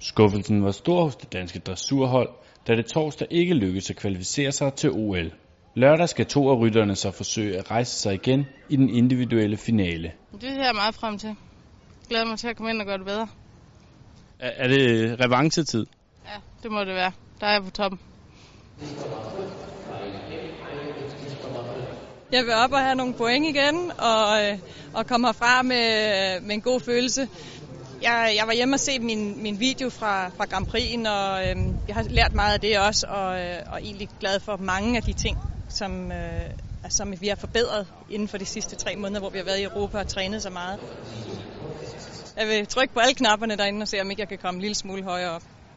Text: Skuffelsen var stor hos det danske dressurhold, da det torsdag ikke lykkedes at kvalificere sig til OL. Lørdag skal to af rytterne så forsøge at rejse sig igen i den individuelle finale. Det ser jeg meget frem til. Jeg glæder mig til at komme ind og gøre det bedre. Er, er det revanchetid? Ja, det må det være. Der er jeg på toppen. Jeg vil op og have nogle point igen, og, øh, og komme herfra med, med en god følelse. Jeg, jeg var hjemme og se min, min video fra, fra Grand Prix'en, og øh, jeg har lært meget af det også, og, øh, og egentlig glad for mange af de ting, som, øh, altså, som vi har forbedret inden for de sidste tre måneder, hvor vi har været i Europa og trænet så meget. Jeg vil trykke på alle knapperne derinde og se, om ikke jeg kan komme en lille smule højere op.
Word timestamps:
Skuffelsen 0.00 0.64
var 0.64 0.70
stor 0.70 1.04
hos 1.04 1.16
det 1.16 1.32
danske 1.32 1.58
dressurhold, 1.58 2.28
da 2.66 2.76
det 2.76 2.86
torsdag 2.86 3.28
ikke 3.30 3.54
lykkedes 3.54 3.90
at 3.90 3.96
kvalificere 3.96 4.52
sig 4.52 4.74
til 4.74 4.90
OL. 4.90 5.32
Lørdag 5.74 6.08
skal 6.08 6.26
to 6.26 6.50
af 6.50 6.58
rytterne 6.58 6.96
så 6.96 7.10
forsøge 7.10 7.58
at 7.58 7.70
rejse 7.70 7.92
sig 7.92 8.14
igen 8.14 8.46
i 8.68 8.76
den 8.76 8.90
individuelle 8.90 9.56
finale. 9.56 10.12
Det 10.32 10.42
ser 10.42 10.64
jeg 10.64 10.74
meget 10.74 10.94
frem 10.94 11.18
til. 11.18 11.28
Jeg 11.28 11.36
glæder 12.08 12.24
mig 12.24 12.38
til 12.38 12.48
at 12.48 12.56
komme 12.56 12.70
ind 12.70 12.80
og 12.80 12.86
gøre 12.86 12.98
det 12.98 13.06
bedre. 13.06 13.28
Er, 14.38 14.50
er 14.56 14.68
det 14.68 15.16
revanchetid? 15.24 15.86
Ja, 16.26 16.40
det 16.62 16.70
må 16.72 16.80
det 16.80 16.94
være. 16.94 17.12
Der 17.40 17.46
er 17.46 17.52
jeg 17.52 17.62
på 17.62 17.70
toppen. 17.70 18.00
Jeg 22.32 22.44
vil 22.44 22.54
op 22.64 22.72
og 22.72 22.78
have 22.78 22.94
nogle 22.94 23.14
point 23.14 23.46
igen, 23.46 23.92
og, 23.98 24.44
øh, 24.44 24.58
og 24.94 25.06
komme 25.06 25.26
herfra 25.26 25.62
med, 25.62 26.40
med 26.40 26.54
en 26.54 26.60
god 26.60 26.80
følelse. 26.80 27.28
Jeg, 28.02 28.32
jeg 28.36 28.46
var 28.46 28.52
hjemme 28.52 28.76
og 28.76 28.80
se 28.80 28.98
min, 28.98 29.42
min 29.42 29.60
video 29.60 29.90
fra, 29.90 30.28
fra 30.28 30.44
Grand 30.44 30.66
Prix'en, 30.66 31.08
og 31.08 31.48
øh, 31.48 31.56
jeg 31.88 31.94
har 31.94 32.02
lært 32.02 32.34
meget 32.34 32.54
af 32.54 32.60
det 32.60 32.78
også, 32.78 33.06
og, 33.06 33.40
øh, 33.40 33.56
og 33.66 33.82
egentlig 33.82 34.08
glad 34.20 34.40
for 34.40 34.56
mange 34.56 34.96
af 34.96 35.02
de 35.02 35.12
ting, 35.12 35.38
som, 35.68 36.12
øh, 36.12 36.44
altså, 36.82 36.96
som 36.96 37.20
vi 37.20 37.28
har 37.28 37.36
forbedret 37.36 37.86
inden 38.08 38.28
for 38.28 38.38
de 38.38 38.46
sidste 38.46 38.76
tre 38.76 38.96
måneder, 38.96 39.20
hvor 39.20 39.30
vi 39.30 39.38
har 39.38 39.44
været 39.44 39.58
i 39.58 39.62
Europa 39.62 39.98
og 39.98 40.08
trænet 40.08 40.42
så 40.42 40.50
meget. 40.50 40.80
Jeg 42.36 42.48
vil 42.48 42.66
trykke 42.66 42.94
på 42.94 43.00
alle 43.00 43.14
knapperne 43.14 43.56
derinde 43.56 43.82
og 43.82 43.88
se, 43.88 44.00
om 44.00 44.10
ikke 44.10 44.20
jeg 44.20 44.28
kan 44.28 44.38
komme 44.38 44.58
en 44.58 44.62
lille 44.62 44.74
smule 44.74 45.02
højere 45.02 45.30
op. 45.30 45.42